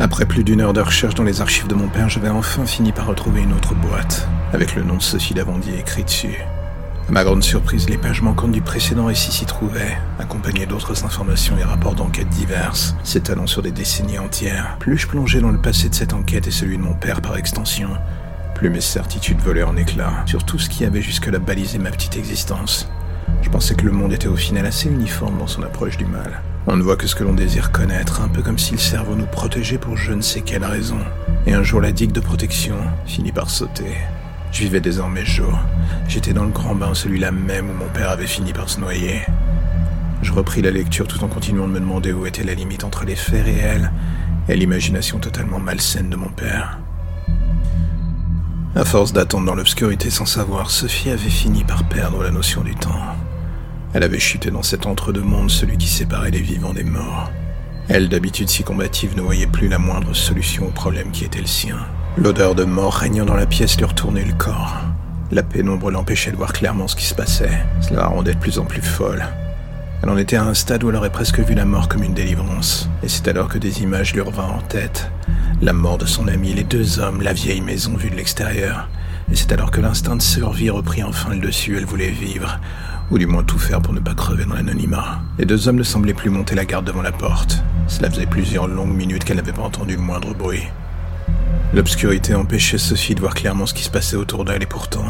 [0.00, 2.92] Après plus d'une heure de recherche dans les archives de mon père, j'avais enfin fini
[2.92, 6.38] par retrouver une autre boîte, avec le nom de Sophie Lavandier écrit dessus.
[7.08, 11.58] À ma grande surprise, les pages manquantes du précédent récit s'y trouvaient, accompagnées d'autres informations
[11.58, 14.76] et rapports d'enquêtes diverses, s'étalant sur des décennies entières.
[14.78, 17.36] Plus je plongeais dans le passé de cette enquête et celui de mon père par
[17.36, 17.90] extension,
[18.54, 22.16] plus mes certitudes volaient en éclats sur tout ce qui avait jusque-là balisé ma petite
[22.16, 22.88] existence.
[23.42, 26.40] Je pensais que le monde était au final assez uniforme dans son approche du mal.
[26.70, 29.14] On ne voit que ce que l'on désire connaître, un peu comme si le cerveau
[29.14, 30.98] nous protégeait pour je ne sais quelle raison.
[31.46, 32.76] Et un jour la digue de protection
[33.06, 33.96] finit par sauter.
[34.52, 35.58] Je vivais désormais jour.
[36.08, 39.22] J'étais dans le grand bain, celui-là même où mon père avait fini par se noyer.
[40.20, 43.06] Je repris la lecture tout en continuant de me demander où était la limite entre
[43.06, 43.90] les faits réels
[44.46, 46.80] et l'imagination totalement malsaine de mon père.
[48.76, 52.74] À force d'attendre dans l'obscurité sans savoir, Sophie avait fini par perdre la notion du
[52.74, 53.16] temps.
[53.94, 57.30] Elle avait chuté dans cet entre-deux-mondes, celui qui séparait les vivants des morts.
[57.88, 61.46] Elle, d'habitude si combative, ne voyait plus la moindre solution au problème qui était le
[61.46, 61.78] sien.
[62.18, 64.76] L'odeur de mort régnant dans la pièce lui retournait le corps.
[65.30, 67.62] La pénombre l'empêchait de voir clairement ce qui se passait.
[67.80, 69.26] Cela la rendait de plus en plus folle.
[70.02, 72.14] Elle en était à un stade où elle aurait presque vu la mort comme une
[72.14, 72.88] délivrance.
[73.02, 75.10] Et c'est alors que des images lui revinrent en tête.
[75.60, 78.88] La mort de son ami, les deux hommes, la vieille maison vue de l'extérieur.
[79.32, 81.76] Et c'est alors que l'instinct de survie reprit enfin le dessus.
[81.76, 82.60] Elle voulait vivre,
[83.10, 85.20] ou du moins tout faire pour ne pas crever dans l'anonymat.
[85.38, 87.62] Les deux hommes ne semblaient plus monter la garde devant la porte.
[87.86, 90.64] Cela faisait plusieurs longues minutes qu'elle n'avait pas entendu le moindre bruit.
[91.74, 95.04] L'obscurité empêchait Sophie de voir clairement ce qui se passait autour d'elle et pourtant,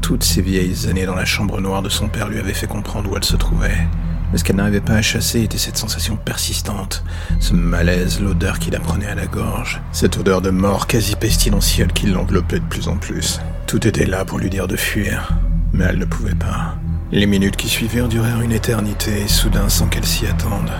[0.00, 3.10] toutes ces vieilles années dans la chambre noire de son père lui avaient fait comprendre
[3.10, 3.86] où elle se trouvait.
[4.32, 7.04] Mais ce qu'elle n'arrivait pas à chasser était cette sensation persistante,
[7.40, 11.92] ce malaise, l'odeur qui la prenait à la gorge, cette odeur de mort quasi pestilentielle
[11.92, 13.40] qui l'enveloppait de plus en plus.
[13.66, 15.30] Tout était là pour lui dire de fuir,
[15.72, 16.76] mais elle ne pouvait pas.
[17.12, 20.70] Les minutes qui suivirent durèrent une éternité et soudain, sans qu'elle s'y attende,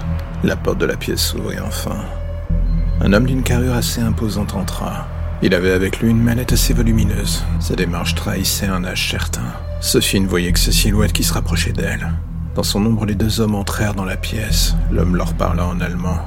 [0.44, 2.04] la porte de la pièce s'ouvrit enfin.
[3.00, 5.08] Un homme d'une carrure assez imposante entra.
[5.42, 7.42] Il avait avec lui une mallette assez volumineuse.
[7.58, 9.42] Sa démarche trahissait un âge certain.
[9.80, 12.12] Sophie ne voyait que sa silhouette qui se rapprochait d'elle.
[12.54, 14.76] Dans son ombre, les deux hommes entrèrent dans la pièce.
[14.92, 16.20] L'homme leur parla en allemand.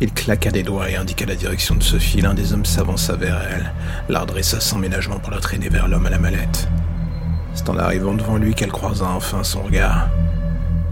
[0.00, 2.20] Il claqua des doigts et indiqua la direction de Sophie.
[2.20, 3.72] L'un des hommes s'avança vers elle,
[4.08, 6.68] la redressa sans ménagement pour la traîner vers l'homme à la mallette.
[7.54, 10.08] C'est en arrivant devant lui qu'elle croisa enfin son regard.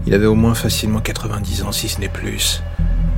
[0.05, 2.61] Il avait au moins facilement 90 ans, si ce n'est plus.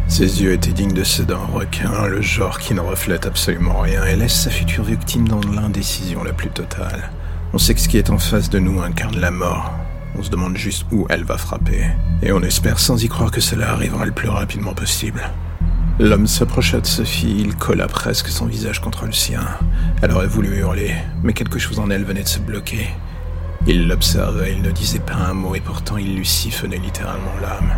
[0.07, 4.03] Ses yeux étaient dignes de ceux d'un requin, le genre qui ne reflète absolument rien
[4.03, 7.11] et laisse sa future victime dans l'indécision la plus totale.
[7.53, 9.71] On sait que ce qui est en face de nous incarne la mort.
[10.17, 11.85] On se demande juste où elle va frapper.
[12.21, 15.21] Et on espère sans y croire que cela arrivera le plus rapidement possible.
[15.99, 19.45] L'homme s'approcha de Sophie, il colla presque son visage contre le sien.
[20.01, 22.89] Elle aurait voulu hurler, mais quelque chose en elle venait de se bloquer.
[23.67, 27.73] Il l'observait, il ne disait pas un mot et pourtant il lui siphonnait littéralement l'âme.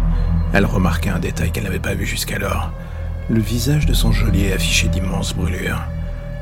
[0.53, 2.71] Elle remarqua un détail qu'elle n'avait pas vu jusqu'alors.
[3.29, 5.81] Le visage de son geôlier affichait d'immenses brûlures,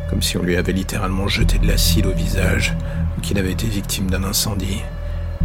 [0.10, 2.76] comme si on lui avait littéralement jeté de l'acide au visage
[3.18, 4.82] ou qu'il avait été victime d'un incendie.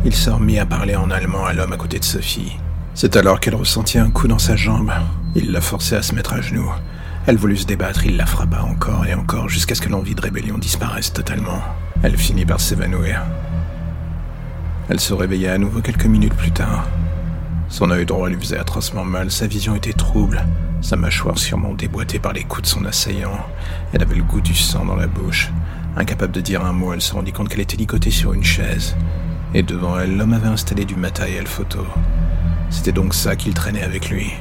[0.05, 2.59] Il se remit à parler en allemand à l'homme à côté de Sophie.
[2.95, 4.93] C'est alors qu'elle ressentit un coup dans sa jambe.
[5.35, 6.71] Il la forçait à se mettre à genoux.
[7.27, 10.21] Elle voulut se débattre, il la frappa encore et encore jusqu'à ce que l'envie de
[10.21, 11.63] rébellion disparaisse totalement.
[12.03, 13.23] Elle finit par s'évanouir.
[14.89, 16.87] Elle se réveilla à nouveau quelques minutes plus tard.
[17.69, 20.45] Son œil droit lui faisait atrocement mal, sa vision était trouble,
[20.81, 23.37] sa mâchoire sûrement déboîtée par les coups de son assaillant.
[23.93, 25.51] Elle avait le goût du sang dans la bouche.
[25.97, 28.95] Incapable de dire un mot, elle se rendit compte qu'elle était licotée sur une chaise.
[29.55, 31.85] Et devant elle, l'homme avait installé du matériel photo.
[32.71, 34.33] C'était donc ça qu'il traînait avec lui.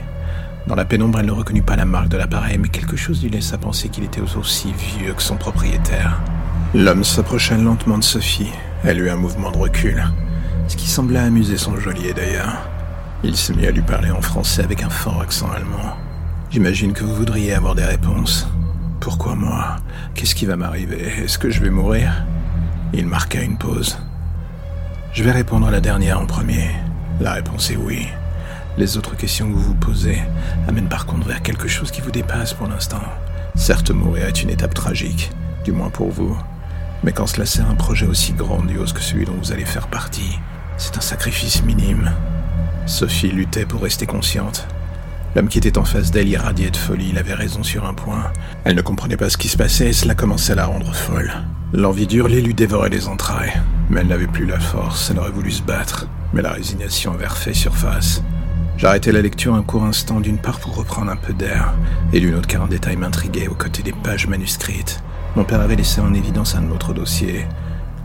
[0.68, 3.30] Dans la pénombre, elle ne reconnut pas la marque de l'appareil, mais quelque chose lui
[3.30, 6.22] laissa penser qu'il était aussi vieux que son propriétaire.
[6.74, 8.52] L'homme s'approcha lentement de Sophie.
[8.84, 10.04] Elle eut un mouvement de recul,
[10.68, 12.70] ce qui semblait amuser son geôlier d'ailleurs.
[13.24, 15.96] Il se mit à lui parler en français avec un fort accent allemand.
[16.52, 18.48] J'imagine que vous voudriez avoir des réponses.
[19.00, 19.78] Pourquoi moi?
[20.14, 21.12] Qu'est-ce qui va m'arriver?
[21.24, 22.26] Est-ce que je vais mourir?
[22.94, 23.98] Il marqua une pause.
[25.12, 26.70] Je vais répondre à la dernière en premier.
[27.20, 28.08] La réponse est oui.
[28.78, 30.22] Les autres questions que vous vous posez
[30.68, 33.02] amènent par contre vers quelque chose qui vous dépasse pour l'instant.
[33.56, 35.32] Certes, mourir est une étape tragique,
[35.64, 36.38] du moins pour vous.
[37.04, 40.40] Mais quand cela sert un projet aussi grandiose que celui dont vous allez faire partie,
[40.78, 42.12] c'est un sacrifice minime.
[42.86, 44.68] Sophie luttait pour rester consciente.
[45.36, 48.32] L'homme qui était en face d'elle irradiait de folie, il avait raison sur un point.
[48.64, 51.34] Elle ne comprenait pas ce qui se passait et cela commençait à la rendre folle.
[51.74, 53.54] L'envie d'hurler lui dévorait les entrailles,
[53.90, 57.28] mais elle n'avait plus la force, elle aurait voulu se battre, mais la résignation avait
[57.28, 58.24] refait surface.
[58.78, 61.74] J'arrêtai la lecture un court instant, d'une part pour reprendre un peu d'air,
[62.14, 65.02] et d'une autre car un détail m'intriguait aux côtés des pages manuscrites.
[65.36, 67.46] Mon père avait laissé en évidence un autre dossier.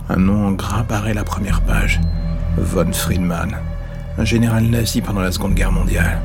[0.08, 2.00] Un nom en gras barrait la première page.
[2.62, 3.56] Von Friedman,
[4.18, 6.20] un général nazi pendant la Seconde Guerre mondiale.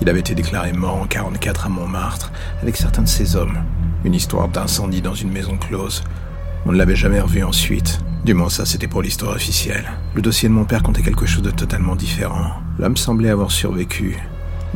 [0.00, 2.30] Il avait été déclaré mort en 44 à Montmartre
[2.62, 3.58] avec certains de ses hommes.
[4.04, 6.04] Une histoire d'incendie dans une maison close.
[6.64, 7.98] On ne l'avait jamais revu ensuite.
[8.24, 9.90] Du moins ça c'était pour l'histoire officielle.
[10.14, 12.52] Le dossier de mon père comptait quelque chose de totalement différent.
[12.78, 14.16] L'homme semblait avoir survécu.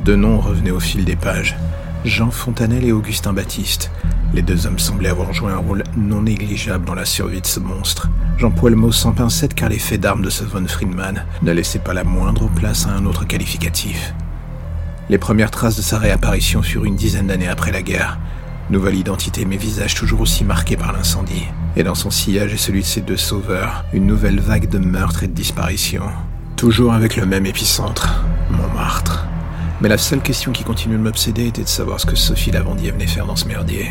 [0.05, 1.57] Deux noms revenaient au fil des pages.
[2.05, 3.91] Jean Fontanel et Augustin Baptiste.
[4.35, 7.61] Les deux hommes semblaient avoir joué un rôle non négligeable dans la survie de ce
[7.61, 8.11] monstre.
[8.37, 11.95] J'emploie le sans pincette car les faits d'armes de ce von Friedman ne laissaient pas
[11.95, 14.12] la moindre place à un autre qualificatif.
[15.09, 18.19] Les premières traces de sa réapparition furent une dizaine d'années après la guerre.
[18.69, 21.47] Nouvelle identité mais visage toujours aussi marqué par l'incendie.
[21.77, 25.23] Et dans son sillage et celui de ses deux sauveurs, une nouvelle vague de meurtres
[25.23, 26.11] et de disparitions.
[26.56, 29.24] Toujours avec le même épicentre, Montmartre.
[29.85, 32.91] Mais la seule question qui continuait de m'obséder était de savoir ce que Sophie Lavandier
[32.91, 33.91] venait faire dans ce merdier.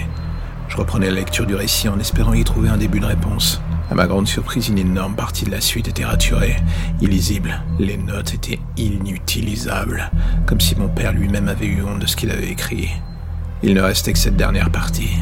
[0.67, 3.61] Je reprenais la lecture du récit en espérant y trouver un début de réponse.
[3.91, 6.55] À ma grande surprise, une énorme partie de la suite était raturée,
[6.99, 7.61] illisible.
[7.77, 10.09] Les notes étaient inutilisables,
[10.47, 12.89] comme si mon père lui-même avait eu honte de ce qu'il avait écrit.
[13.61, 15.17] Il ne restait que cette dernière partie.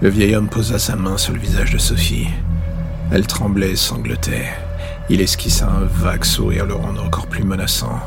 [0.00, 2.28] Le vieil homme posa sa main sur le visage de Sophie.
[3.12, 4.48] Elle tremblait et sanglotait.
[5.10, 8.00] Il esquissa un vague sourire le rendant encore plus menaçant.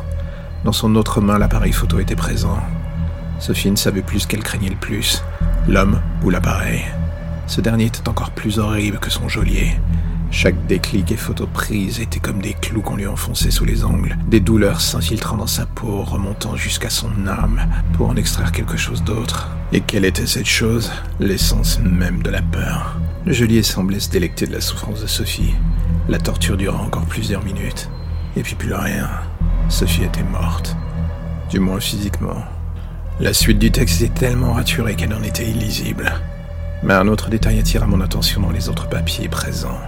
[0.63, 2.59] Dans son autre main, l'appareil photo était présent.
[3.39, 5.23] Sophie ne savait plus ce qu'elle craignait le plus,
[5.67, 6.83] l'homme ou l'appareil.
[7.47, 9.79] Ce dernier était encore plus horrible que son geôlier.
[10.29, 14.17] Chaque déclic et photo prise était comme des clous qu'on lui enfonçait sous les ongles,
[14.27, 17.61] des douleurs s'infiltrant dans sa peau, remontant jusqu'à son âme
[17.93, 19.49] pour en extraire quelque chose d'autre.
[19.73, 20.91] Et quelle était cette chose?
[21.19, 22.97] L'essence même de la peur.
[23.25, 25.55] Le geôlier semblait se délecter de la souffrance de Sophie.
[26.07, 27.89] La torture dura encore plusieurs minutes.
[28.37, 29.09] Et puis plus rien.
[29.71, 30.75] Sophie était morte.
[31.49, 32.43] Du moins physiquement.
[33.21, 36.11] La suite du texte était tellement raturée qu'elle en était illisible.
[36.83, 39.79] Mais un autre détail attira mon attention dans les autres papiers présents.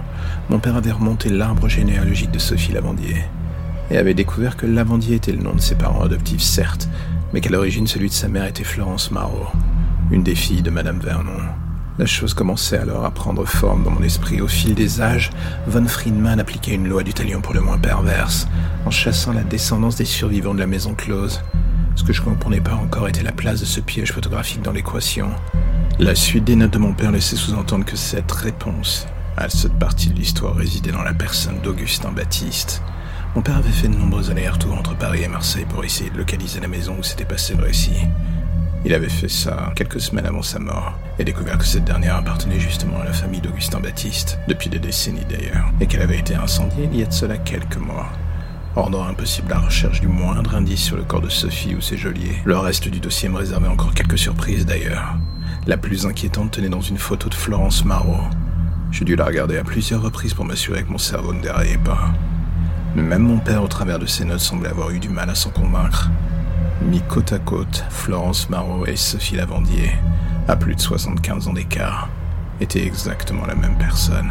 [0.48, 3.24] Mon père avait remonté l'arbre généalogique de Sophie Lavandier
[3.90, 6.88] et avait découvert que Lavandier était le nom de ses parents adoptifs, certes,
[7.34, 9.48] mais qu'à l'origine celui de sa mère était Florence Marot,
[10.10, 11.42] une des filles de Madame Vernon.
[11.96, 14.40] La chose commençait alors à prendre forme dans mon esprit.
[14.40, 15.30] Au fil des âges,
[15.68, 18.48] von Friedman appliquait une loi du talion pour le moins perverse,
[18.84, 21.40] en chassant la descendance des survivants de la maison close.
[21.94, 24.72] Ce que je ne comprenais pas encore était la place de ce piège photographique dans
[24.72, 25.30] l'équation.
[26.00, 29.06] La suite des notes de mon père laissait sous-entendre que cette réponse
[29.36, 32.82] à cette partie de l'histoire résidait dans la personne d'Augustin Baptiste.
[33.36, 36.58] Mon père avait fait de nombreux allers-retours entre Paris et Marseille pour essayer de localiser
[36.58, 38.08] la maison où s'était passé le récit.
[38.84, 42.60] Il avait fait ça quelques semaines avant sa mort et découvert que cette dernière appartenait
[42.60, 46.88] justement à la famille d'Augustin Baptiste, depuis des décennies d'ailleurs, et qu'elle avait été incendiée
[46.92, 48.10] il y a de cela quelques mois
[48.74, 52.36] rendant impossible la recherche du moindre indice sur le corps de Sophie ou ses geôliers.
[52.44, 55.16] Le reste du dossier me réservait encore quelques surprises d'ailleurs.
[55.66, 58.20] La plus inquiétante tenait dans une photo de Florence Marot.
[58.90, 62.12] J'ai dû la regarder à plusieurs reprises pour m'assurer que mon cerveau ne déraillait pas.
[62.94, 65.34] Mais même mon père, au travers de ses notes, semblait avoir eu du mal à
[65.34, 66.10] s'en convaincre.
[66.84, 69.90] Mis côte à côte, Florence Marot et Sophie Lavandier,
[70.46, 72.10] à plus de 75 ans d'écart,
[72.60, 74.30] étaient exactement la même personne.